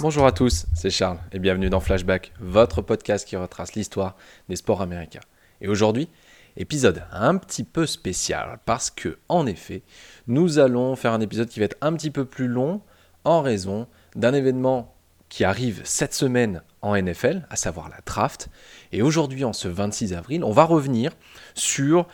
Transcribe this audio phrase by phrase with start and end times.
[0.00, 4.14] Bonjour à tous, c'est Charles et bienvenue dans Flashback, votre podcast qui retrace l'histoire
[4.48, 5.22] des sports américains.
[5.60, 6.08] Et aujourd'hui,
[6.56, 9.82] épisode un petit peu spécial parce que, en effet,
[10.28, 12.80] nous allons faire un épisode qui va être un petit peu plus long
[13.24, 14.94] en raison d'un événement
[15.30, 18.50] qui arrive cette semaine en NFL, à savoir la draft.
[18.92, 21.10] Et aujourd'hui, en ce 26 avril, on va revenir
[21.54, 22.06] sur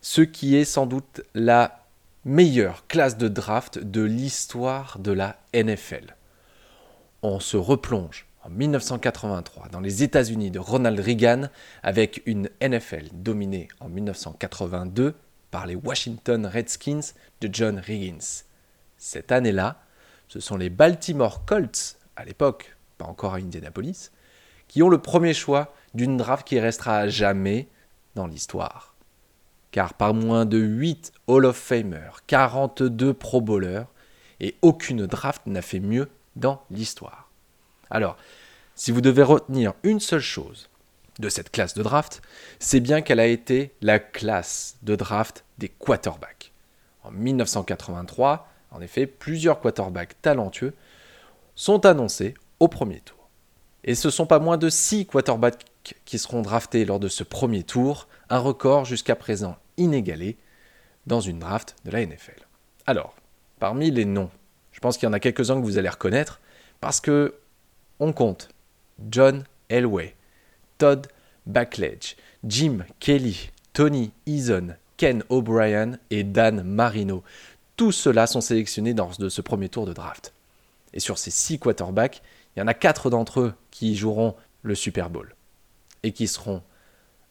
[0.00, 1.84] ce qui est sans doute la
[2.24, 6.15] meilleure classe de draft de l'histoire de la NFL
[7.22, 11.48] on se replonge en 1983 dans les États-Unis de Ronald Reagan
[11.82, 15.14] avec une NFL dominée en 1982
[15.50, 18.44] par les Washington Redskins de John Riggins.
[18.98, 19.82] Cette année-là,
[20.28, 24.10] ce sont les Baltimore Colts, à l'époque pas encore à Indianapolis,
[24.68, 27.68] qui ont le premier choix d'une draft qui restera à jamais
[28.14, 28.94] dans l'histoire.
[29.70, 33.84] Car par moins de 8 Hall of Famers, 42 Pro Bowlers,
[34.40, 37.28] et aucune draft n'a fait mieux dans l'histoire.
[37.90, 38.16] Alors,
[38.74, 40.68] si vous devez retenir une seule chose
[41.18, 42.22] de cette classe de draft,
[42.58, 46.52] c'est bien qu'elle a été la classe de draft des quarterbacks.
[47.02, 50.74] En 1983, en effet, plusieurs quarterbacks talentueux
[51.54, 53.16] sont annoncés au premier tour.
[53.84, 55.64] Et ce ne sont pas moins de six quarterbacks
[56.04, 60.36] qui seront draftés lors de ce premier tour, un record jusqu'à présent inégalé
[61.06, 62.46] dans une draft de la NFL.
[62.86, 63.14] Alors,
[63.58, 64.30] parmi les noms
[64.76, 66.38] je pense qu'il y en a quelques-uns que vous allez reconnaître
[66.82, 67.34] parce que
[67.98, 68.50] on compte
[69.10, 70.14] John Elway,
[70.76, 71.06] Todd
[71.46, 77.24] Backledge, Jim Kelly, Tony Eason, Ken O'Brien et Dan Marino.
[77.76, 80.34] Tous ceux-là sont sélectionnés dans ce premier tour de draft.
[80.92, 82.20] Et sur ces six quarterbacks,
[82.54, 85.34] il y en a quatre d'entre eux qui joueront le Super Bowl
[86.02, 86.62] et qui seront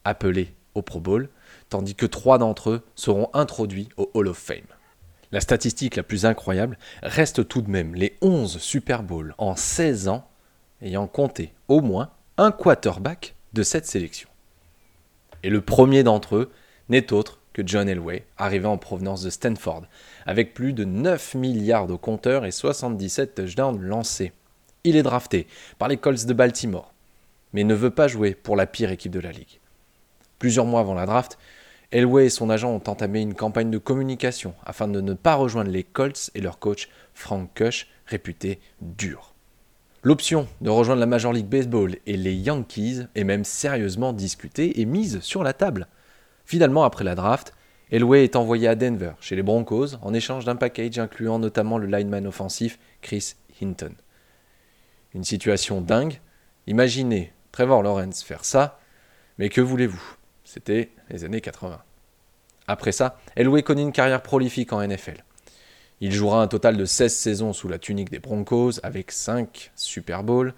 [0.03, 1.29] appelés au Pro Bowl,
[1.69, 4.65] tandis que trois d'entre eux seront introduits au Hall of Fame.
[5.31, 10.07] La statistique la plus incroyable reste tout de même les 11 Super Bowls en 16
[10.07, 10.27] ans
[10.81, 14.29] ayant compté au moins un quarterback de cette sélection.
[15.43, 16.51] Et le premier d'entre eux
[16.89, 19.85] n'est autre que John Elway, arrivé en provenance de Stanford,
[20.25, 24.33] avec plus de 9 milliards de compteurs et 77 touchdowns lancés.
[24.83, 25.47] Il est drafté
[25.79, 26.93] par les Colts de Baltimore,
[27.53, 29.59] mais ne veut pas jouer pour la pire équipe de la ligue.
[30.37, 31.37] Plusieurs mois avant la draft,
[31.91, 35.71] Elway et son agent ont entamé une campagne de communication afin de ne pas rejoindre
[35.71, 39.33] les Colts et leur coach Frank Kush, réputé dur.
[40.03, 44.85] L'option de rejoindre la Major League Baseball et les Yankees est même sérieusement discutée et
[44.85, 45.87] mise sur la table.
[46.45, 47.53] Finalement, après la draft,
[47.91, 51.87] Elway est envoyé à Denver, chez les Broncos, en échange d'un package incluant notamment le
[51.87, 53.93] lineman offensif Chris Hinton.
[55.13, 56.19] Une situation dingue.
[56.67, 58.79] Imaginez Trevor Lawrence faire ça,
[59.37, 60.17] mais que voulez-vous?
[60.45, 61.81] C'était les années 80.
[62.67, 65.23] Après ça, Elway connaît une carrière prolifique en NFL.
[66.01, 70.23] Il jouera un total de 16 saisons sous la tunique des Broncos avec 5 Super
[70.23, 70.53] Bowls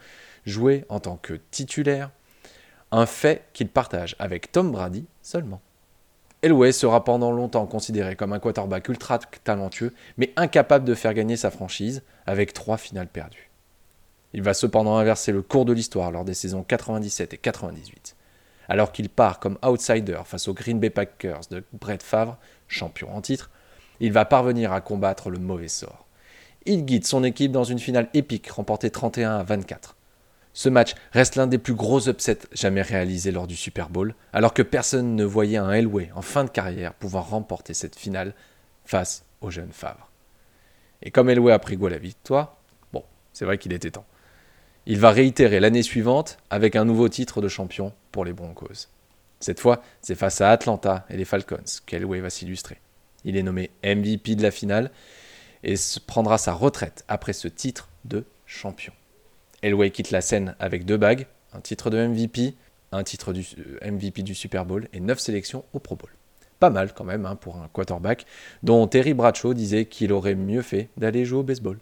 [0.46, 2.12] joués en tant que titulaire,
[2.92, 5.62] un fait qu'il partage avec Tom Brady seulement.
[6.42, 11.36] Elway sera pendant longtemps considéré comme un quarterback ultra talentueux, mais incapable de faire gagner
[11.36, 13.50] sa franchise avec 3 finales perdues.
[14.34, 18.17] Il va cependant inverser le cours de l'histoire lors des saisons 97 et 98
[18.70, 23.22] alors qu'il part comme outsider face aux Green Bay Packers de Brett Favre, champion en
[23.22, 23.50] titre,
[24.00, 26.06] il va parvenir à combattre le mauvais sort.
[26.66, 29.96] Il guide son équipe dans une finale épique remportée 31 à 24.
[30.54, 34.54] Ce match reste l'un des plus gros upsets jamais réalisés lors du Super Bowl, alors
[34.54, 38.34] que personne ne voyait un Elway en fin de carrière pouvoir remporter cette finale
[38.84, 40.10] face au jeune Favre.
[41.04, 42.58] Et comme Elway a pris goût à la victoire,
[42.92, 43.04] bon,
[43.34, 44.06] c'est vrai qu'il était temps.
[44.90, 48.88] Il va réitérer l'année suivante avec un nouveau titre de champion pour les Broncos.
[49.42, 52.78] Cette fois, c'est face à Atlanta et les Falcons qu'Elway va s'illustrer?
[53.26, 54.92] Il est nommé MVP de la finale
[55.66, 55.74] et
[56.08, 58.94] prendra sa retraite après ce titre de champion.
[59.62, 62.56] Elway quitte la scène avec deux bagues, un titre de MVP,
[62.94, 66.12] un titre du euh, MVP du Super Bowl et neuf sélections au Pro Bowl.
[66.62, 68.26] Pas mal quand même hein, pour un quarterback
[68.64, 71.78] dont Terry Bradshaw disait qu'il aurait mieux fait d'aller jouer au baseball.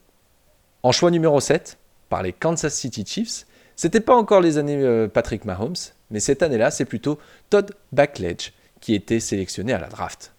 [0.81, 1.77] En choix numéro 7,
[2.09, 3.45] par les Kansas City Chiefs.
[3.75, 5.75] C'était pas encore les années euh, Patrick Mahomes,
[6.11, 7.19] mais cette année-là, c'est plutôt
[7.49, 10.33] Todd Backledge qui était sélectionné à la draft.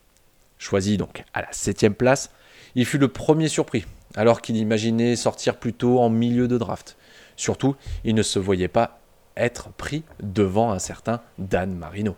[0.59, 2.31] Choisi donc à la septième place,
[2.75, 3.85] il fut le premier surpris,
[4.15, 6.97] alors qu'il imaginait sortir plutôt en milieu de draft.
[7.37, 9.01] Surtout, il ne se voyait pas
[9.37, 12.17] être pris devant un certain Dan Marino.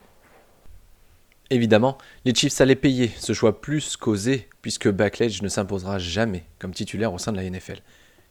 [1.50, 6.74] Évidemment, les Chiefs allaient payer ce choix plus causé, puisque Backledge ne s'imposera jamais comme
[6.74, 7.80] titulaire au sein de la NFL.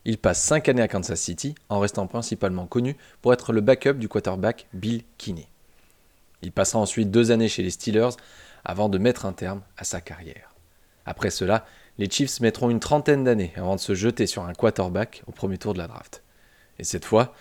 [0.08, 3.96] Il passe 5 années à Kansas City en restant principalement connu pour être le backup
[3.96, 5.50] du quarterback Bill Kinney.
[6.42, 8.16] Il passera ensuite deux années chez les Steelers
[8.64, 10.56] avant de mettre un terme à sa carrière.
[11.06, 11.66] Après cela,
[11.98, 15.58] les Chiefs mettront une trentaine d'années avant de se jeter sur un quarterback au premier
[15.58, 16.24] tour de la draft.
[16.80, 17.34] Et cette fois,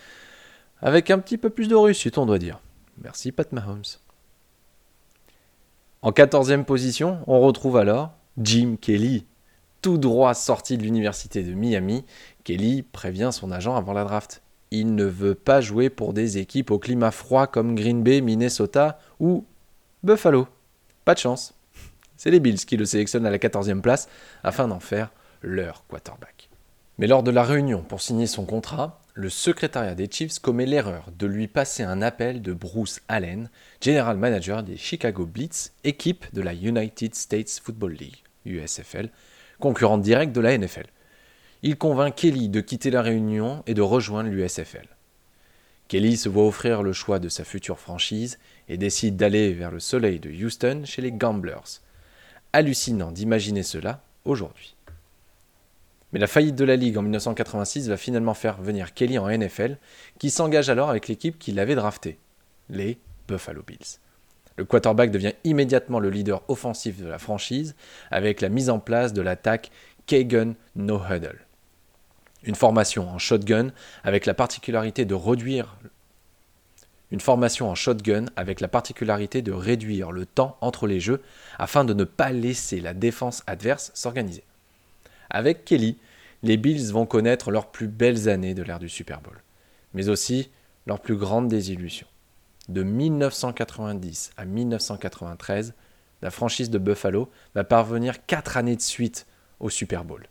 [0.81, 2.59] avec un petit peu plus de réussite, on doit dire.
[3.01, 3.83] Merci Pat Mahomes.
[6.01, 9.25] En 14e position, on retrouve alors Jim Kelly.
[9.81, 12.03] Tout droit sorti de l'université de Miami,
[12.47, 14.41] Kelly prévient son agent avant la draft.
[14.71, 18.99] Il ne veut pas jouer pour des équipes au climat froid comme Green Bay, Minnesota
[19.19, 19.43] ou
[20.01, 20.47] Buffalo.
[21.03, 21.55] Pas de chance.
[22.15, 24.07] C'est les Bills qui le sélectionnent à la 14e place
[24.45, 25.11] afin d'en faire
[25.41, 26.49] leur quarterback.
[26.99, 31.09] Mais lors de la réunion pour signer son contrat, le secrétariat des Chiefs commet l'erreur
[31.19, 33.49] de lui passer un appel de Bruce Allen,
[33.81, 39.09] general manager des Chicago Blitz, équipe de la United States Football League, USFL,
[39.59, 40.85] concurrente directe de la NFL.
[41.63, 44.87] Il convainc Kelly de quitter la réunion et de rejoindre l'USFL.
[45.87, 48.37] Kelly se voit offrir le choix de sa future franchise
[48.69, 51.81] et décide d'aller vers le soleil de Houston chez les Gamblers.
[52.53, 54.75] Hallucinant d'imaginer cela aujourd'hui.
[56.13, 59.77] Mais la faillite de la Ligue en 1986 va finalement faire venir Kelly en NFL,
[60.19, 62.19] qui s'engage alors avec l'équipe qui l'avait drafté,
[62.69, 63.99] les Buffalo Bills.
[64.57, 67.75] Le quarterback devient immédiatement le leader offensif de la franchise
[68.11, 69.71] avec la mise en place de l'attaque
[70.05, 71.46] Kagan No Huddle.
[72.43, 73.71] Une formation en shotgun
[74.03, 75.77] avec la particularité de réduire
[77.09, 77.21] une
[80.11, 81.21] le temps entre les jeux
[81.57, 84.43] afin de ne pas laisser la défense adverse s'organiser.
[85.29, 85.97] Avec Kelly,
[86.43, 89.41] les Bills vont connaître leurs plus belles années de l'ère du Super Bowl,
[89.93, 90.49] mais aussi
[90.85, 92.07] leurs plus grandes désillusions.
[92.69, 95.73] De 1990 à 1993,
[96.21, 99.25] la franchise de Buffalo va parvenir quatre années de suite
[99.59, 100.27] au Super Bowl.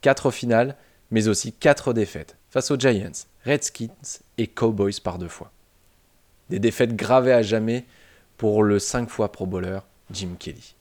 [0.00, 0.76] Quatre finales,
[1.10, 5.52] mais aussi quatre défaites face aux Giants, Redskins et Cowboys par deux fois.
[6.48, 7.86] Des défaites gravées à jamais
[8.36, 9.80] pour le cinq fois Pro Bowler
[10.10, 10.74] Jim Kelly.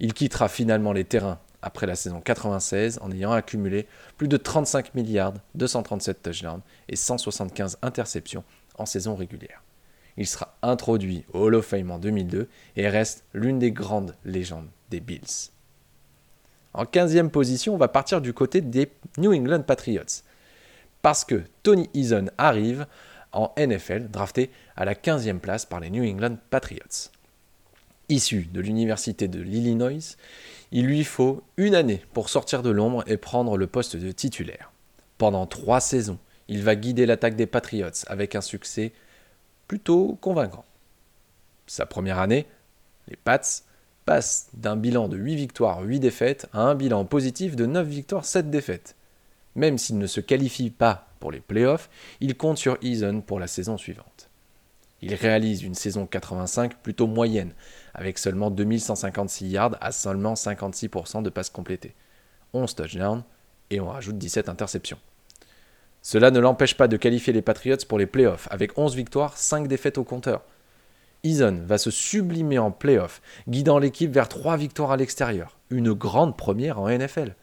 [0.00, 3.86] Il quittera finalement les terrains après la saison 96 en ayant accumulé
[4.18, 8.44] plus de 35 milliards, 237 touchdowns et 175 interceptions
[8.76, 9.62] en saison régulière.
[10.16, 14.68] Il sera introduit au Hall of Fame en 2002 et reste l'une des grandes légendes
[14.90, 15.50] des Bills.
[16.74, 20.22] En 15e position, on va partir du côté des New England Patriots.
[21.02, 22.86] Parce que Tony Eason arrive
[23.32, 27.10] en NFL, drafté à la 15e place par les New England Patriots.
[28.08, 30.16] Issu de l'Université de l'Illinois,
[30.72, 34.72] il lui faut une année pour sortir de l'ombre et prendre le poste de titulaire.
[35.16, 36.18] Pendant trois saisons,
[36.48, 38.92] il va guider l'attaque des Patriots avec un succès
[39.68, 40.64] plutôt convaincant.
[41.66, 42.46] Sa première année,
[43.08, 43.40] les Pats
[44.04, 48.24] passent d'un bilan de 8 victoires, 8 défaites à un bilan positif de 9 victoires,
[48.24, 48.96] 7 défaites.
[49.54, 51.88] Même s'il ne se qualifie pas pour les playoffs,
[52.20, 54.28] il compte sur Eason pour la saison suivante.
[55.00, 57.52] Il réalise une saison 85 plutôt moyenne,
[57.92, 61.94] avec seulement 2156 yards à seulement 56% de passes complétées,
[62.52, 63.22] 11 touchdowns
[63.70, 64.98] et on rajoute 17 interceptions.
[66.02, 69.68] Cela ne l'empêche pas de qualifier les Patriots pour les playoffs, avec 11 victoires, 5
[69.68, 70.42] défaites au compteur.
[71.24, 76.36] Eason va se sublimer en playoffs, guidant l'équipe vers 3 victoires à l'extérieur, une grande
[76.36, 77.34] première en NFL.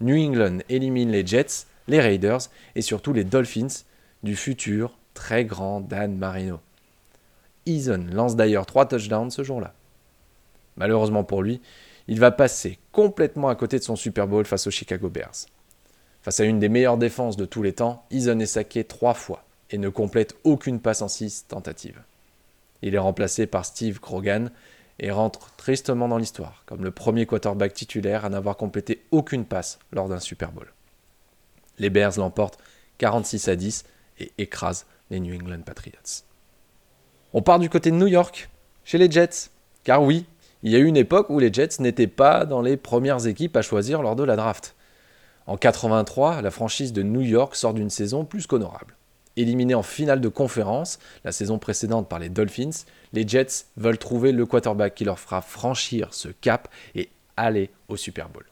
[0.00, 2.40] New England élimine les Jets, les Raiders
[2.74, 3.84] et surtout les Dolphins
[4.22, 6.60] du futur très grand Dan Marino.
[7.66, 9.74] Eason lance d'ailleurs 3 touchdowns ce jour-là.
[10.76, 11.60] Malheureusement pour lui,
[12.08, 15.46] il va passer complètement à côté de son Super Bowl face aux Chicago Bears.
[16.22, 19.44] Face à une des meilleures défenses de tous les temps, Eason est saqué trois fois
[19.70, 22.00] et ne complète aucune passe en six tentatives.
[22.82, 24.50] Il est remplacé par Steve Krogan
[24.98, 29.78] et rentre tristement dans l'histoire, comme le premier quarterback titulaire à n'avoir complété aucune passe
[29.92, 30.72] lors d'un Super Bowl.
[31.78, 32.58] Les Bears l'emportent
[32.98, 33.84] 46 à 10
[34.18, 36.24] et écrasent les New England Patriots.
[37.32, 38.50] On part du côté de New York,
[38.84, 39.50] chez les Jets,
[39.84, 40.26] car oui,
[40.62, 43.56] il y a eu une époque où les Jets n'étaient pas dans les premières équipes
[43.56, 44.76] à choisir lors de la draft.
[45.46, 48.96] En 83, la franchise de New York sort d'une saison plus qu'honorable.
[49.36, 54.32] Éliminée en finale de conférence la saison précédente par les Dolphins, les Jets veulent trouver
[54.32, 58.44] le quarterback qui leur fera franchir ce cap et aller au Super Bowl.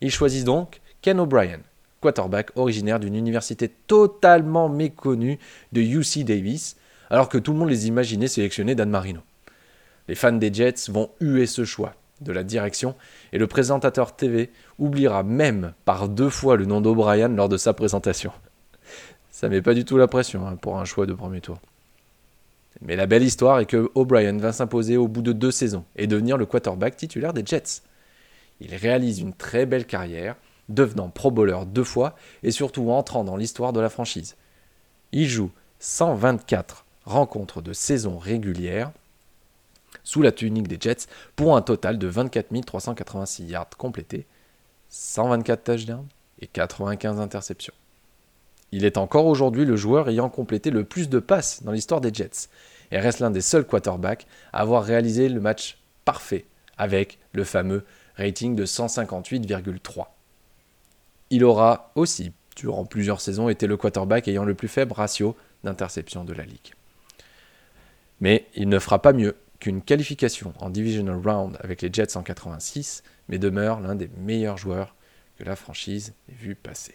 [0.00, 1.60] Ils choisissent donc Ken O'Brien,
[2.00, 5.38] quarterback originaire d'une université totalement méconnue
[5.72, 6.76] de UC Davis,
[7.10, 9.20] alors que tout le monde les imaginait sélectionner Dan Marino.
[10.08, 12.94] Les fans des Jets vont huer ce choix, de la direction,
[13.32, 17.74] et le présentateur TV oubliera même par deux fois le nom d'O'Brien lors de sa
[17.74, 18.32] présentation.
[19.38, 21.60] Ça met pas du tout la pression hein, pour un choix de premier tour.
[22.80, 26.08] Mais la belle histoire est que O'Brien va s'imposer au bout de deux saisons et
[26.08, 27.82] devenir le quarterback titulaire des Jets.
[28.58, 30.34] Il réalise une très belle carrière,
[30.68, 34.34] devenant Pro Bowler deux fois et surtout entrant dans l'histoire de la franchise.
[35.12, 38.90] Il joue 124 rencontres de saison régulière
[40.02, 44.26] sous la tunique des Jets pour un total de 24 386 yards complétés,
[44.88, 46.08] 124 touchdowns
[46.40, 47.74] et 95 interceptions.
[48.72, 52.12] Il est encore aujourd'hui le joueur ayant complété le plus de passes dans l'histoire des
[52.12, 52.48] Jets
[52.90, 56.46] et reste l'un des seuls quarterbacks à avoir réalisé le match parfait
[56.76, 57.84] avec le fameux
[58.16, 60.06] rating de 158,3.
[61.30, 66.24] Il aura aussi, durant plusieurs saisons, été le quarterback ayant le plus faible ratio d'interception
[66.24, 66.74] de la ligue.
[68.20, 72.22] Mais il ne fera pas mieux qu'une qualification en Divisional Round avec les Jets en
[72.22, 74.94] 86, mais demeure l'un des meilleurs joueurs
[75.36, 76.94] que la franchise ait vu passer.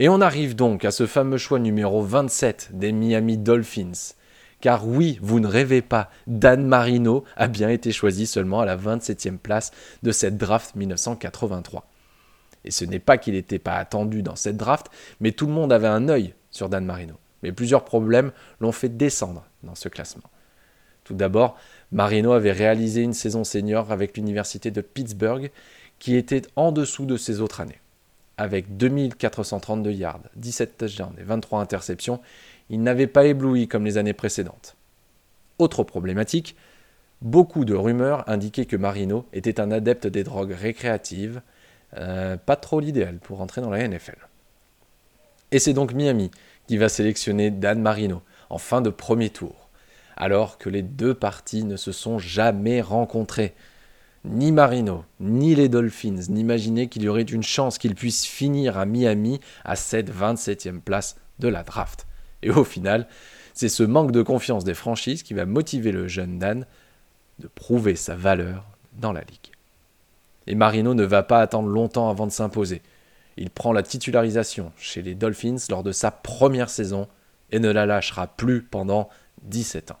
[0.00, 4.14] Et on arrive donc à ce fameux choix numéro 27 des Miami Dolphins.
[4.60, 8.76] Car oui, vous ne rêvez pas, Dan Marino a bien été choisi seulement à la
[8.76, 9.72] 27e place
[10.04, 11.84] de cette draft 1983.
[12.64, 14.86] Et ce n'est pas qu'il n'était pas attendu dans cette draft,
[15.18, 17.14] mais tout le monde avait un œil sur Dan Marino.
[17.42, 20.30] Mais plusieurs problèmes l'ont fait descendre dans ce classement.
[21.02, 21.56] Tout d'abord,
[21.90, 25.50] Marino avait réalisé une saison senior avec l'université de Pittsburgh
[25.98, 27.80] qui était en dessous de ses autres années.
[28.38, 32.20] Avec 2432 yards, 17 touchdowns et 23 interceptions,
[32.70, 34.76] il n'avait pas ébloui comme les années précédentes.
[35.58, 36.56] Autre problématique,
[37.20, 41.42] beaucoup de rumeurs indiquaient que Marino était un adepte des drogues récréatives,
[41.96, 44.16] euh, pas trop l'idéal pour entrer dans la NFL.
[45.50, 46.30] Et c'est donc Miami
[46.66, 49.68] qui va sélectionner Dan Marino en fin de premier tour
[50.18, 53.54] alors que les deux parties ne se sont jamais rencontrées.
[54.28, 58.84] Ni Marino, ni les Dolphins n'imaginaient qu'il y aurait une chance qu'il puisse finir à
[58.84, 62.06] Miami à cette 27e place de la draft.
[62.42, 63.08] Et au final,
[63.54, 66.66] c'est ce manque de confiance des franchises qui va motiver le jeune Dan
[67.38, 69.52] de prouver sa valeur dans la ligue.
[70.46, 72.82] Et Marino ne va pas attendre longtemps avant de s'imposer.
[73.38, 77.08] Il prend la titularisation chez les Dolphins lors de sa première saison
[77.50, 79.08] et ne la lâchera plus pendant
[79.44, 80.00] 17 ans.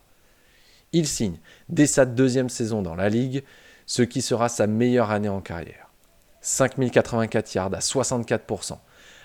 [0.92, 1.38] Il signe
[1.70, 3.42] dès sa deuxième saison dans la Ligue,
[3.88, 5.90] ce qui sera sa meilleure année en carrière.
[6.42, 8.78] 5084 yards à 64%,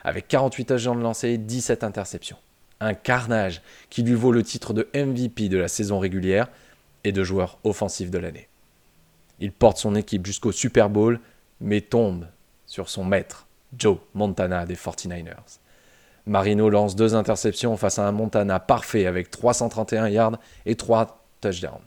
[0.03, 2.37] avec 48 agents de lancer et 17 interceptions.
[2.79, 6.47] Un carnage qui lui vaut le titre de MVP de la saison régulière
[7.03, 8.47] et de joueur offensif de l'année.
[9.39, 11.19] Il porte son équipe jusqu'au Super Bowl,
[11.59, 12.25] mais tombe
[12.65, 15.59] sur son maître, Joe Montana des 49ers.
[16.25, 21.81] Marino lance deux interceptions face à un Montana parfait avec 331 yards et 3 touchdown.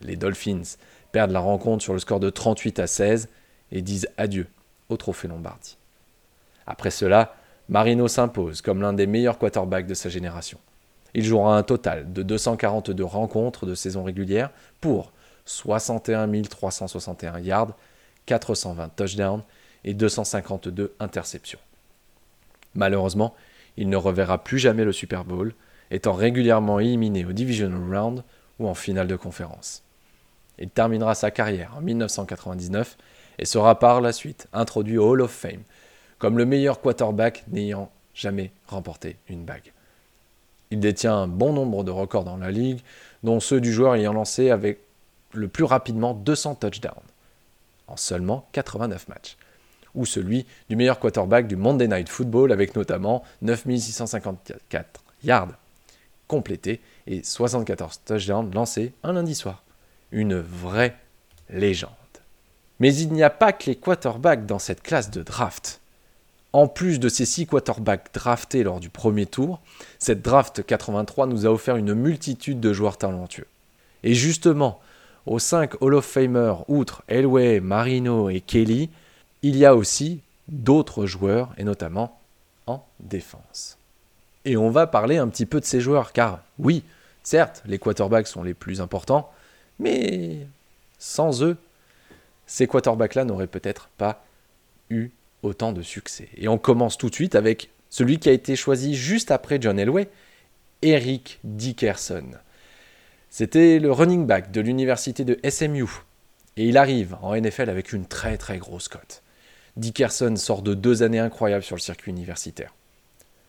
[0.00, 0.62] Les Dolphins
[1.12, 3.28] perdent la rencontre sur le score de 38 à 16
[3.72, 4.46] et disent adieu
[4.88, 5.76] au trophée Lombardi.
[6.66, 7.34] Après cela,
[7.68, 10.58] Marino s'impose comme l'un des meilleurs quarterbacks de sa génération.
[11.14, 14.50] Il jouera un total de 242 rencontres de saison régulière
[14.80, 15.12] pour
[15.44, 17.76] 61 361 yards,
[18.26, 19.42] 420 touchdowns
[19.84, 21.58] et 252 interceptions.
[22.74, 23.34] Malheureusement,
[23.76, 25.54] il ne reverra plus jamais le Super Bowl,
[25.90, 28.22] étant régulièrement éliminé au Divisional Round
[28.58, 29.82] ou en finale de conférence.
[30.58, 32.96] Il terminera sa carrière en 1999
[33.38, 35.62] et sera par la suite introduit au Hall of Fame
[36.20, 39.72] comme le meilleur quarterback n'ayant jamais remporté une bague.
[40.70, 42.80] Il détient un bon nombre de records dans la ligue,
[43.24, 44.80] dont ceux du joueur ayant lancé avec
[45.32, 46.92] le plus rapidement 200 touchdowns
[47.88, 49.36] en seulement 89 matchs,
[49.94, 55.48] ou celui du meilleur quarterback du Monday Night Football avec notamment 9654 yards
[56.28, 59.64] complétés et 74 touchdowns lancés un lundi soir.
[60.12, 60.96] Une vraie
[61.48, 61.90] légende.
[62.78, 65.80] Mais il n'y a pas que les quarterbacks dans cette classe de draft.
[66.52, 69.60] En plus de ces six quarterbacks draftés lors du premier tour,
[69.98, 73.46] cette draft 83 nous a offert une multitude de joueurs talentueux.
[74.02, 74.80] Et justement,
[75.26, 78.90] aux 5 Hall of Famers, outre Elway, Marino et Kelly,
[79.42, 82.18] il y a aussi d'autres joueurs, et notamment
[82.66, 83.78] en défense.
[84.44, 86.82] Et on va parler un petit peu de ces joueurs, car oui,
[87.22, 89.30] certes, les quarterbacks sont les plus importants,
[89.80, 90.46] mais
[90.98, 91.56] sans eux,
[92.46, 94.24] ces quarterbacks-là n'auraient peut-être pas
[94.90, 95.10] eu
[95.42, 96.28] autant de succès.
[96.36, 99.78] Et on commence tout de suite avec celui qui a été choisi juste après John
[99.78, 100.08] Elway,
[100.82, 102.26] Eric Dickerson.
[103.30, 105.86] C'était le running back de l'université de SMU.
[106.56, 109.22] Et il arrive en NFL avec une très très grosse cote.
[109.76, 112.74] Dickerson sort de deux années incroyables sur le circuit universitaire.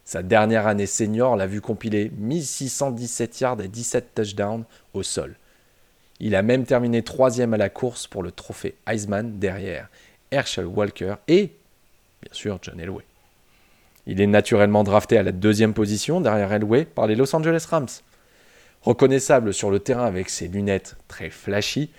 [0.05, 5.35] Sa dernière année senior l'a vu compiler 1617 yards et 17 touchdowns au sol.
[6.24, 9.90] Il a même terminé troisième à la course pour le trophée Heisman derrière
[10.30, 11.50] Herschel Walker et,
[12.22, 13.04] bien sûr, John Elway.
[14.06, 17.88] Il est naturellement drafté à la deuxième position derrière Elway par les Los Angeles Rams.
[18.84, 21.90] Reconnaissable sur le terrain avec ses lunettes très flashy,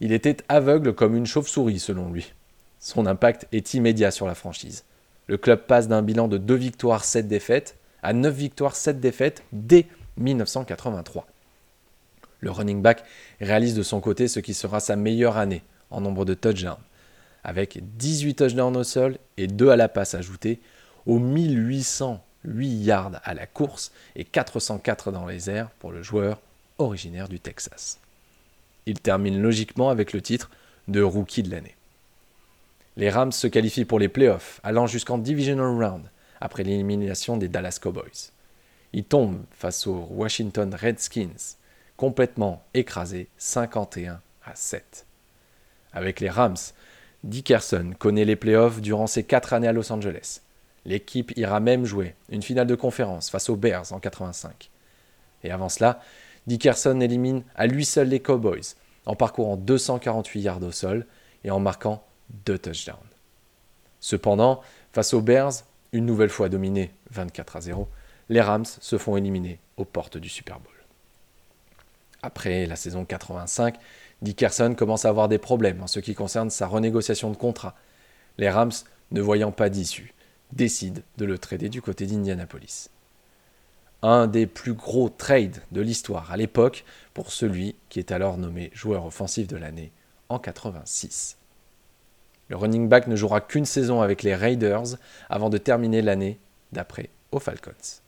[0.00, 2.32] il était aveugle comme une chauve-souris selon lui.
[2.78, 4.84] Son impact est immédiat sur la franchise.
[5.26, 9.42] Le club passe d'un bilan de 2 victoires, 7 défaites à 9 victoires, 7 défaites
[9.52, 9.86] dès
[10.16, 11.26] 1983.
[12.40, 13.04] Le running back
[13.40, 16.76] réalise de son côté ce qui sera sa meilleure année en nombre de touchdowns,
[17.44, 20.60] avec 18 touchdowns au sol et 2 à la passe ajoutés
[21.06, 26.40] aux 1800 8 yards à la course et 404 dans les airs pour le joueur
[26.78, 27.98] originaire du Texas.
[28.86, 30.50] Il termine logiquement avec le titre
[30.88, 31.76] de rookie de l'année.
[32.96, 36.04] Les Rams se qualifient pour les playoffs, allant jusqu'en Divisional Round
[36.40, 38.32] après l'élimination des Dallas Cowboys.
[38.92, 41.56] Ils tombent face aux Washington Redskins,
[42.00, 45.04] complètement écrasés 51 à 7.
[45.92, 46.56] Avec les Rams,
[47.24, 50.40] Dickerson connaît les playoffs durant ses quatre années à Los Angeles.
[50.86, 54.70] L'équipe ira même jouer une finale de conférence face aux Bears en 85.
[55.44, 56.00] Et avant cela,
[56.46, 61.06] Dickerson élimine à lui seul les Cowboys en parcourant 248 yards au sol
[61.44, 62.02] et en marquant
[62.46, 62.96] deux touchdowns.
[64.00, 64.62] Cependant,
[64.94, 65.52] face aux Bears,
[65.92, 67.88] une nouvelle fois dominés 24 à 0,
[68.30, 70.79] les Rams se font éliminer aux portes du Super Bowl.
[72.22, 73.76] Après la saison 85,
[74.22, 77.74] Dickerson commence à avoir des problèmes en ce qui concerne sa renégociation de contrat.
[78.38, 78.72] Les Rams,
[79.10, 80.14] ne voyant pas d'issue,
[80.52, 82.90] décident de le trader du côté d'Indianapolis.
[84.02, 88.70] Un des plus gros trades de l'histoire à l'époque pour celui qui est alors nommé
[88.72, 89.92] joueur offensif de l'année
[90.28, 91.36] en 86.
[92.48, 94.96] Le running back ne jouera qu'une saison avec les Raiders
[95.28, 96.38] avant de terminer l'année
[96.72, 98.00] d'après aux Falcons.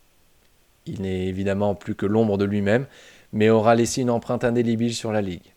[0.87, 2.87] Il n'est évidemment plus que l'ombre de lui-même,
[3.33, 5.53] mais aura laissé une empreinte indélébile sur la ligue.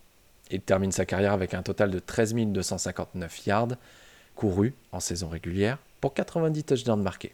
[0.51, 3.75] Il termine sa carrière avec un total de 13 259 yards
[4.35, 7.33] courus en saison régulière pour 90 touchdowns marqués.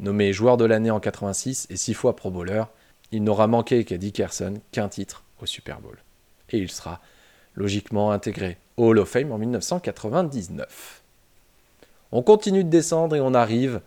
[0.00, 2.64] Nommé joueur de l'année en 86 et six fois Pro Bowler,
[3.12, 5.98] il n'aura manqué qu'à Dickerson qu'un titre au Super Bowl.
[6.50, 7.00] Et il sera
[7.54, 11.02] logiquement intégré au Hall of Fame en 1999.
[12.10, 13.80] On continue de descendre et on arrive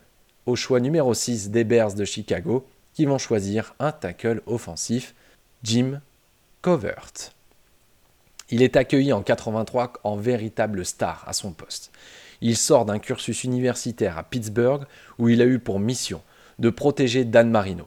[0.45, 5.13] au choix numéro 6 des Bears de Chicago qui vont choisir un tackle offensif,
[5.67, 5.99] Jim
[6.61, 7.33] Covert.
[8.49, 11.91] Il est accueilli en 83 en véritable star à son poste.
[12.39, 14.85] Il sort d'un cursus universitaire à Pittsburgh
[15.19, 16.21] où il a eu pour mission
[16.57, 17.85] de protéger Dan Marino.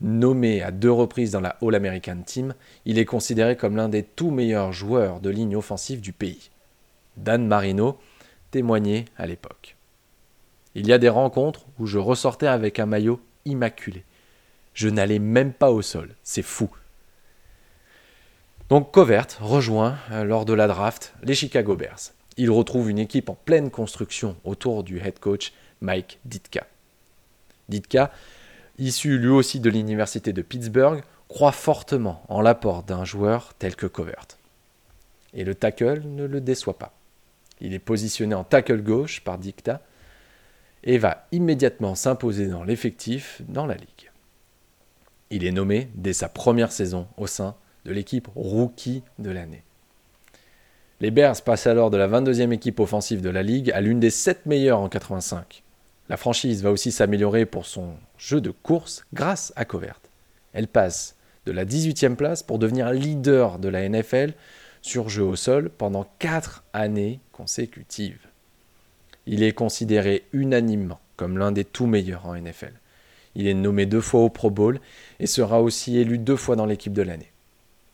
[0.00, 2.54] Nommé à deux reprises dans la All-American Team,
[2.86, 6.48] il est considéré comme l'un des tout meilleurs joueurs de ligne offensive du pays.
[7.18, 7.98] Dan Marino
[8.52, 9.76] témoignait à l'époque.
[10.74, 14.02] Il y a des rencontres où je ressortais avec un maillot immaculé.
[14.74, 16.70] Je n'allais même pas au sol, c'est fou.
[18.68, 22.12] Donc Covert rejoint euh, lors de la draft les Chicago Bears.
[22.36, 26.66] Il retrouve une équipe en pleine construction autour du head coach Mike Ditka.
[27.68, 28.12] Ditka,
[28.78, 33.86] issu lui aussi de l'université de Pittsburgh, croit fortement en l'apport d'un joueur tel que
[33.86, 34.26] Covert.
[35.34, 36.92] Et le tackle ne le déçoit pas.
[37.60, 39.80] Il est positionné en tackle gauche par Dicta
[40.82, 44.09] et va immédiatement s'imposer dans l'effectif dans la ligue.
[45.30, 49.62] Il est nommé dès sa première saison au sein de l'équipe rookie de l'année.
[51.00, 54.10] Les Bears passent alors de la 22e équipe offensive de la ligue à l'une des
[54.10, 55.62] 7 meilleures en 85.
[56.08, 60.00] La franchise va aussi s'améliorer pour son jeu de course grâce à Covert.
[60.52, 61.14] Elle passe
[61.46, 64.34] de la 18e place pour devenir leader de la NFL
[64.82, 68.26] sur jeu au sol pendant 4 années consécutives.
[69.26, 72.72] Il est considéré unanimement comme l'un des tout meilleurs en NFL.
[73.34, 74.80] Il est nommé deux fois au Pro Bowl
[75.18, 77.30] et sera aussi élu deux fois dans l'équipe de l'année.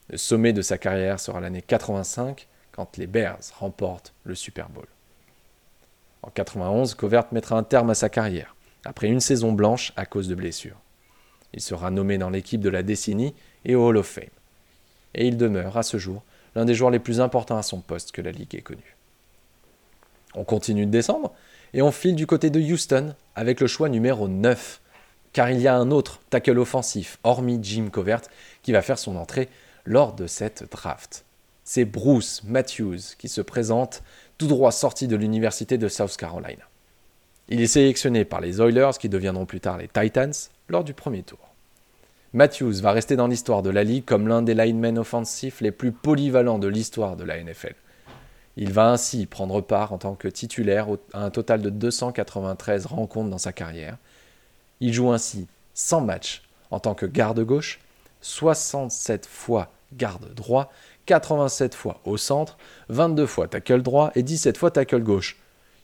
[0.09, 4.87] Le sommet de sa carrière sera l'année 85 quand les Bears remportent le Super Bowl.
[6.23, 10.29] En 91, Covert mettra un terme à sa carrière, après une saison blanche à cause
[10.29, 10.81] de blessures.
[11.55, 14.25] Il sera nommé dans l'équipe de la décennie et au Hall of Fame.
[15.15, 16.23] Et il demeure, à ce jour,
[16.55, 18.97] l'un des joueurs les plus importants à son poste que la Ligue ait connu.
[20.35, 21.33] On continue de descendre
[21.73, 24.81] et on file du côté de Houston avec le choix numéro 9,
[25.37, 28.23] car il y a un autre tackle offensif, hormis Jim Covert,
[28.63, 29.51] qui va faire son entrée
[29.85, 31.27] lors de cette draft.
[31.63, 34.03] C'est Bruce Matthews qui se présente
[34.39, 36.65] tout droit sorti de l'université de South Carolina.
[37.51, 40.33] Il est sélectionné par les Oilers qui deviendront plus tard les Titans
[40.71, 41.51] lors du premier tour.
[42.33, 45.93] Matthews va rester dans l'histoire de la ligue comme l'un des linemen offensifs les plus
[45.93, 47.75] polyvalents de l'histoire de la NFL.
[48.57, 53.29] Il va ainsi prendre part en tant que titulaire à un total de 293 rencontres
[53.29, 53.99] dans sa carrière.
[54.81, 57.81] Il joue ainsi 100 matchs en tant que garde gauche,
[58.21, 60.73] 67 fois garde droit,
[61.07, 62.59] 87 fois au centre,
[62.89, 65.37] 22 fois tackle droit et 17 fois tackle gauche.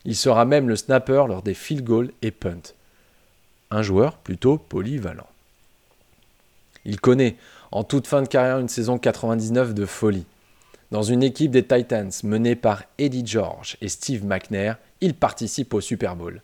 [0.04, 2.74] Il sera même le snapper lors des field goals et punt.
[3.70, 5.28] Un joueur plutôt polyvalent.
[6.84, 7.36] Il connaît
[7.70, 10.26] en toute fin de carrière une saison 99 de folie.
[10.90, 15.80] Dans une équipe des Titans menée par Eddie George et Steve McNair, il participe au
[15.80, 16.42] Super Bowl.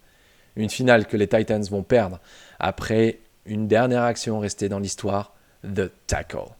[0.58, 2.18] Une finale que les Titans vont perdre
[2.58, 6.50] après une dernière action restée dans l'histoire, The Tackle.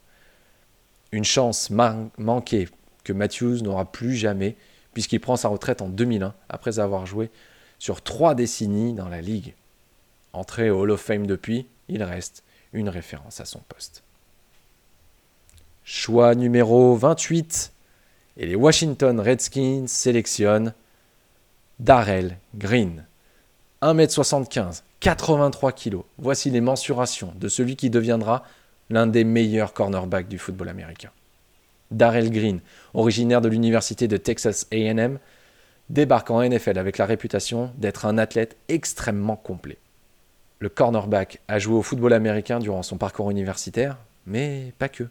[1.11, 2.69] Une chance manquée
[3.03, 4.57] que Matthews n'aura plus jamais,
[4.95, 7.29] puisqu'il prend sa retraite en 2001 après avoir joué
[7.81, 9.55] sur trois décennies dans la ligue.
[10.33, 14.05] Entré au Hall of Fame depuis, il reste une référence à son poste.
[15.83, 17.73] Choix numéro 28.
[18.37, 20.73] Et les Washington Redskins sélectionnent
[21.81, 23.08] Darrell Green.
[23.83, 25.99] 1m75, 83 kg.
[26.19, 28.43] Voici les mensurations de celui qui deviendra
[28.91, 31.11] l'un des meilleurs cornerbacks du football américain.
[31.91, 32.61] Darrell Green,
[32.93, 35.19] originaire de l'université de Texas AM,
[35.91, 39.79] débarque en NFL avec la réputation d'être un athlète extrêmement complet.
[40.59, 45.05] Le cornerback a joué au football américain durant son parcours universitaire, mais pas que.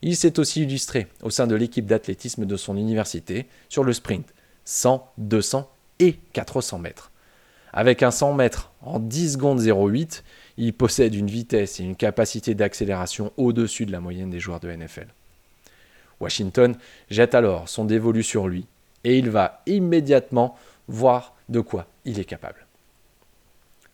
[0.00, 4.26] Il s'est aussi illustré au sein de l'équipe d'athlétisme de son université sur le sprint
[4.64, 7.09] 100, 200 et 400 mètres.
[7.72, 10.24] Avec un 100 mètres en 10 secondes 08,
[10.56, 14.70] il possède une vitesse et une capacité d'accélération au-dessus de la moyenne des joueurs de
[14.70, 15.06] NFL.
[16.20, 16.76] Washington
[17.10, 18.66] jette alors son dévolu sur lui
[19.04, 20.56] et il va immédiatement
[20.88, 22.66] voir de quoi il est capable.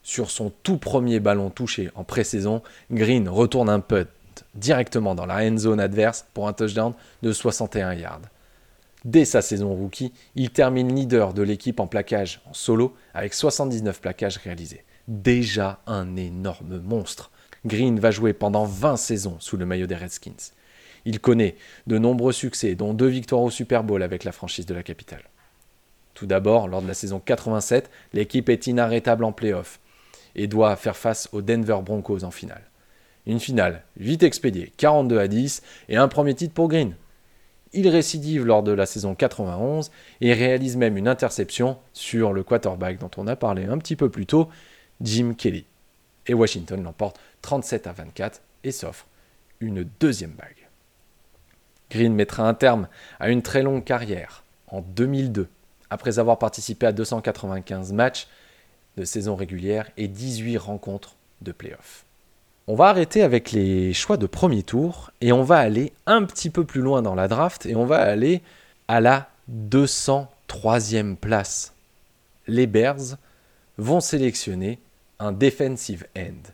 [0.02, 4.08] Sur son tout premier ballon touché en pré-saison, Green retourne un putt
[4.54, 8.20] directement dans la end zone adverse pour un touchdown de 61 yards.
[9.06, 14.00] Dès sa saison rookie, il termine leader de l'équipe en plaquage en solo avec 79
[14.00, 14.82] plaquages réalisés.
[15.06, 17.30] Déjà un énorme monstre.
[17.64, 20.50] Green va jouer pendant 20 saisons sous le maillot des Redskins.
[21.04, 21.54] Il connaît
[21.86, 25.22] de nombreux succès, dont deux victoires au Super Bowl avec la franchise de la capitale.
[26.14, 29.78] Tout d'abord, lors de la saison 87, l'équipe est inarrêtable en playoff
[30.34, 32.64] et doit faire face aux Denver Broncos en finale.
[33.24, 36.96] Une finale vite expédiée, 42 à 10, et un premier titre pour Green.
[37.78, 39.90] Il récidive lors de la saison 91
[40.22, 44.08] et réalise même une interception sur le quarterback dont on a parlé un petit peu
[44.08, 44.48] plus tôt,
[45.02, 45.66] Jim Kelly.
[46.26, 49.06] Et Washington l'emporte 37 à 24 et s'offre
[49.60, 50.68] une deuxième bague.
[51.90, 52.88] Green mettra un terme
[53.20, 55.46] à une très longue carrière en 2002,
[55.90, 58.26] après avoir participé à 295 matchs
[58.96, 62.05] de saison régulière et 18 rencontres de playoffs.
[62.68, 66.50] On va arrêter avec les choix de premier tour et on va aller un petit
[66.50, 68.42] peu plus loin dans la draft et on va aller
[68.88, 69.30] à la
[69.70, 71.74] 203e place.
[72.48, 73.18] Les Bears
[73.78, 74.80] vont sélectionner
[75.20, 76.50] un defensive end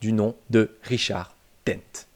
[0.00, 2.06] du nom de Richard Dent.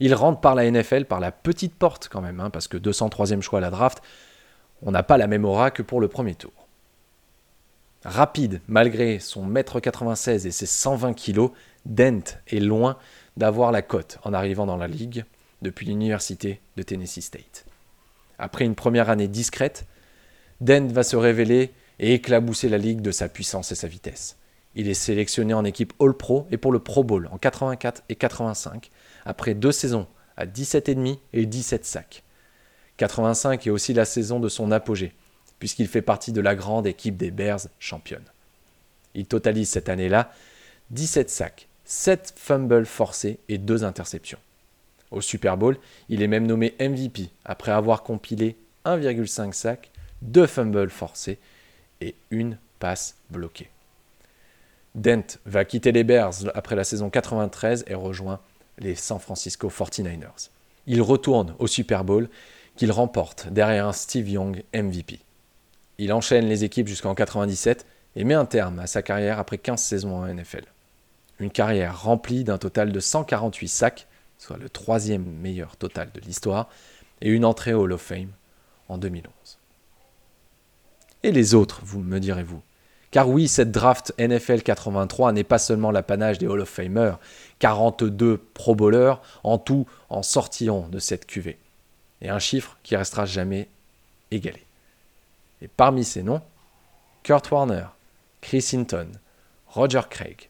[0.00, 3.42] Il rentre par la NFL par la petite porte quand même, hein, parce que 203e
[3.42, 4.02] choix à la draft,
[4.82, 6.52] on n'a pas la même aura que pour le premier tour.
[8.04, 11.50] Rapide, malgré son mètre 96 et ses 120 kg,
[11.86, 12.98] Dent est loin
[13.36, 15.24] d'avoir la cote en arrivant dans la ligue
[15.62, 17.64] depuis l'université de Tennessee State.
[18.38, 19.86] Après une première année discrète,
[20.60, 24.36] Dent va se révéler et éclabousser la ligue de sa puissance et sa vitesse.
[24.74, 28.90] Il est sélectionné en équipe All-Pro et pour le Pro Bowl en 84 et 85,
[29.24, 32.24] après deux saisons à 17,5 et 17 sacs.
[32.96, 35.12] 85 est aussi la saison de son apogée,
[35.58, 38.24] puisqu'il fait partie de la grande équipe des Bears championne.
[39.14, 40.32] Il totalise cette année-là
[40.90, 44.38] 17 sacs, 7 fumbles forcés et 2 interceptions.
[45.10, 49.90] Au Super Bowl, il est même nommé MVP après avoir compilé 1,5 sacs,
[50.22, 51.38] 2 fumbles forcés
[52.00, 53.70] et une passe bloquée.
[54.94, 58.40] Dent va quitter les Bears après la saison 93 et rejoint
[58.78, 60.50] les San Francisco 49ers.
[60.86, 62.28] Il retourne au Super Bowl
[62.76, 65.20] qu'il remporte derrière un Steve Young MVP.
[65.98, 69.80] Il enchaîne les équipes jusqu'en 97 et met un terme à sa carrière après 15
[69.80, 70.64] saisons en NFL.
[71.38, 74.06] Une carrière remplie d'un total de 148 sacs,
[74.38, 76.68] soit le troisième meilleur total de l'histoire,
[77.20, 78.30] et une entrée au Hall of Fame
[78.88, 79.32] en 2011.
[81.22, 82.62] Et les autres, vous me direz-vous
[83.14, 87.20] car oui, cette draft NFL 83 n'est pas seulement l'apanage des Hall of Famers,
[87.60, 91.60] 42 Pro Bowlers en tout en sortiront de cette cuvée.
[92.22, 93.68] Et un chiffre qui restera jamais
[94.32, 94.64] égalé.
[95.62, 96.42] Et parmi ces noms,
[97.22, 97.84] Kurt Warner,
[98.40, 99.12] Chris Hinton,
[99.68, 100.48] Roger Craig,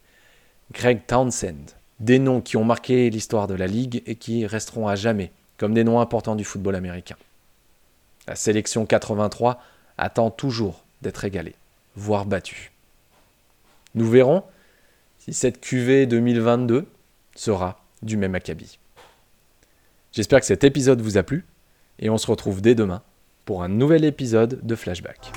[0.73, 4.95] Greg Townsend, des noms qui ont marqué l'histoire de la Ligue et qui resteront à
[4.95, 7.17] jamais comme des noms importants du football américain.
[8.27, 9.61] La sélection 83
[9.99, 11.55] attend toujours d'être égalée
[11.97, 12.73] voire battu.
[13.95, 14.43] Nous verrons
[15.19, 16.87] si cette QV 2022
[17.35, 18.79] sera du même acabit.
[20.13, 21.45] J'espère que cet épisode vous a plu
[21.99, 23.03] et on se retrouve dès demain
[23.45, 25.33] pour un nouvel épisode de Flashback.